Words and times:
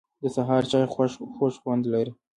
د 0.21 0.23
سهار 0.35 0.63
چای 0.71 0.85
خوږ 1.37 1.53
خوند 1.61 1.83
لري 1.93 2.11